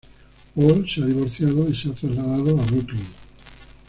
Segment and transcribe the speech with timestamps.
[0.55, 3.05] Paul se ha divorciado y se ha trasladado a Brooklyn.